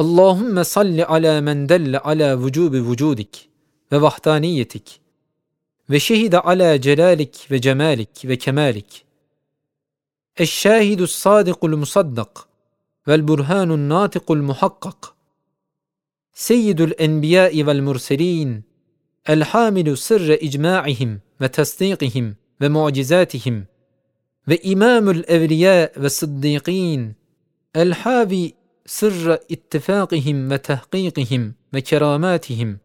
Allahümme 0.00 0.64
salli 0.64 1.04
ala 1.06 1.40
men 1.40 1.68
delle 1.68 1.98
ala 1.98 2.44
vücubi 2.44 2.90
vücudik 2.90 3.48
ve 3.92 4.02
vahdaniyetik 4.02 5.00
ve 5.90 6.00
şehide 6.00 6.40
ala 6.40 6.80
celalik 6.80 7.50
ve 7.50 7.60
cemalik 7.60 8.24
ve 8.24 8.38
kemalik. 8.38 9.04
Eşşahidus 10.36 11.12
sadikul 11.12 11.76
musaddak 11.76 12.40
vel 13.08 13.28
burhanun 13.28 13.88
natikul 13.88 14.42
muhakkak. 14.42 15.08
Seyyidul 16.32 16.92
enbiyai 16.98 17.66
vel 17.66 17.80
murselin 17.80 18.64
el 19.26 19.42
hamilu 19.42 19.96
sırre 19.96 20.38
icma'ihim 20.38 21.22
ve 21.40 21.48
tasdikihim 21.48 22.36
ve 22.60 22.68
mucizatihim 22.68 23.68
ve 24.48 24.56
imamul 24.56 25.22
evliya 25.28 25.92
ve 25.96 26.10
sıddiqin 26.10 27.16
el 27.74 27.92
havi 27.92 28.59
ve 30.50 30.58
tahkikihim 30.58 31.54
ve 31.74 31.80
keramatihim 31.80 32.80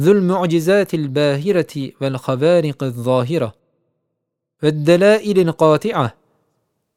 ذو 0.00 0.12
المعجزات 0.12 0.94
الباهرة 0.94 1.74
والخوارق 2.00 2.82
الظاهرة. 2.82 3.54
والدلائل 4.62 5.38
القاطعة. 5.48 6.14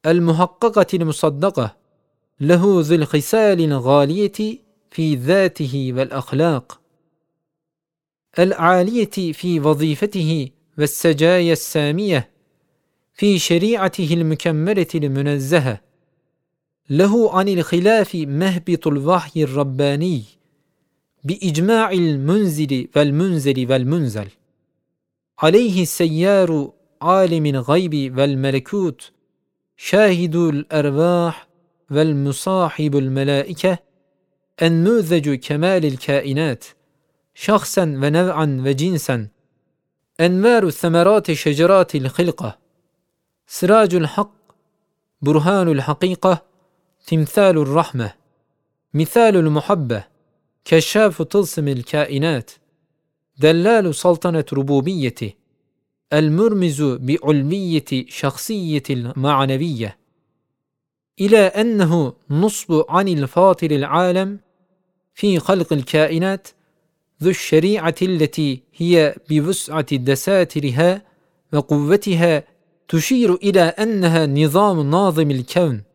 المحققة 0.06 0.88
المصدقة. 0.94 1.76
له 2.42 2.64
ذو 2.88 2.96
الخصال 2.96 3.60
الغالية 3.62 4.40
في 4.92 5.16
ذاته 5.16 5.94
والأخلاق. 5.96 6.82
العالية 8.40 9.34
في 9.40 9.60
وظيفته 9.60 10.50
والسجايا 10.78 11.54
السامية. 11.54 12.30
في 13.14 13.40
شريعته 13.40 14.14
المكملة 14.14 14.88
المنزهة. 14.96 15.82
له 16.90 17.38
عن 17.38 17.48
الخلاف 17.48 18.16
مهبط 18.16 18.88
الوحي 18.88 19.44
الرباني 19.44 20.24
بإجماع 21.24 21.92
المنزل 21.92 22.88
والمنزل 22.96 23.72
والمنزل. 23.72 24.28
عليه 25.40 25.82
السيار 25.82 26.72
عالم 27.02 27.46
الغيب 27.46 28.18
والملكوت 28.18 29.12
شاهد 29.78 30.36
الأرواح 30.36 31.48
والمصاحب 31.92 32.98
الملائكة 32.98 33.78
النموذج 34.62 35.34
كمال 35.34 35.86
الكائنات 35.86 36.66
شخصا 37.36 37.84
ونوعا 37.84 38.62
وجنسا. 38.66 39.28
أنوار 40.20 40.70
ثمرات 40.70 41.32
شجرات 41.32 41.96
الخلقة. 41.96 42.58
سراج 43.48 43.96
الحق 43.96 44.36
برهان 45.22 45.68
الحقيقة. 45.68 46.55
تمثال 47.08 47.58
الرحمة 47.58 48.14
مثال 48.94 49.36
المحبة 49.36 50.04
كشاف 50.66 51.22
طلسم 51.22 51.68
الكائنات 51.68 52.52
دلال 53.38 53.96
سلطنة 53.96 54.46
ربوبيته 54.54 55.34
المرمز 56.14 56.82
بعلمية 56.84 57.86
شخصية 58.08 58.84
المعنوية. 58.90 59.98
إلى 61.22 61.38
أنه 61.38 62.14
نصب 62.30 62.86
عن 62.90 63.08
الفاطر 63.08 63.72
العالم 63.72 64.40
في 65.14 65.40
خلق 65.40 65.74
الكائنات 65.74 66.48
ذو 67.24 67.30
الشريعة 67.30 67.96
التي 68.02 68.64
هي 68.76 69.16
بوسعة 69.30 69.96
دساترها 69.96 71.02
وقوتها 71.54 72.44
تشير 72.88 73.34
إلى 73.34 73.62
أنها 73.62 74.26
نظام 74.26 74.90
ناظم 74.90 75.32
الكون. 75.32 75.95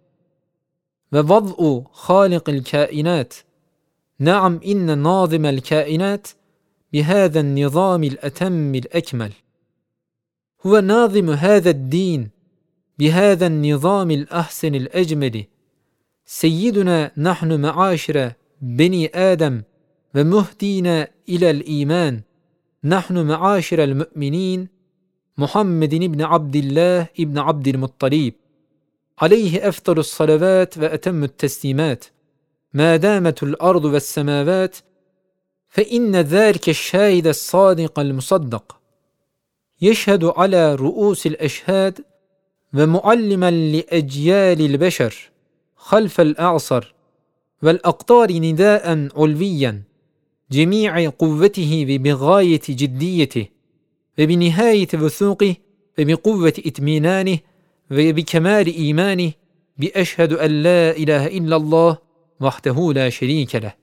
ووضع 1.13 1.83
خالق 1.93 2.49
الكائنات. 2.49 3.35
نعم 4.19 4.61
إن 4.67 4.99
ناظم 4.99 5.47
الكائنات 5.47 6.29
بهذا 6.93 7.41
النظام 7.41 8.05
الأتم 8.05 8.75
الأكمل. 8.75 9.33
هو 10.67 10.79
ناظم 10.79 11.31
هذا 11.31 11.71
الدين 11.71 12.31
بهذا 12.99 13.47
النظام 13.47 14.11
الأحسن 14.11 14.75
الأجمل. 14.75 15.45
سيدنا 16.27 17.13
نحن 17.17 17.61
معاشر 17.61 18.33
بني 18.61 19.07
آدم 19.15 19.63
ومهدينا 20.15 21.09
إلى 21.29 21.51
الإيمان. 21.51 22.21
نحن 22.85 23.27
معاشر 23.27 23.85
المؤمنين 23.85 24.69
محمد 25.39 25.95
بن 25.95 26.23
عبد 26.23 26.57
الله 26.57 27.09
بن 27.19 27.39
عبد 27.39 27.69
المطلب. 27.69 28.33
عليه 29.21 29.69
أفضل 29.69 29.99
الصلوات 29.99 30.79
وأتم 30.79 31.25
التسليمات. 31.25 32.05
ما 32.75 32.97
دامت 32.97 33.43
الأرض 33.43 33.85
والسماوات 33.85 34.77
فإن 35.69 36.17
ذلك 36.17 36.69
الشاهد 36.69 37.27
الصادق 37.27 37.99
المصدق. 37.99 38.81
يشهد 39.83 40.25
على 40.25 40.75
رؤوس 40.75 41.27
الأشهاد 41.27 42.05
ومعلما 42.75 43.51
لأجيال 43.51 44.61
البشر 44.61 45.31
خلف 45.77 46.21
الأعصر 46.21 46.95
والأقطار 47.63 48.33
نداء 48.33 49.09
علويا 49.17 49.83
جميع 50.51 51.11
قوته 51.11 51.87
بغاية 51.89 52.61
جديته 52.69 53.47
وبنهاية 54.19 54.89
وثوقه 54.95 55.57
وبقوة 55.99 56.53
إتمينانه 56.67 57.39
وبكمال 57.91 58.67
إيمانه 58.67 59.33
بأشهد 59.79 60.33
أن 60.33 60.63
لا 60.63 60.91
إله 60.91 61.27
إلا 61.27 61.57
الله 61.57 61.99
وحده 62.41 62.93
لا 62.93 63.09
شريك 63.09 63.55
له. 63.57 63.80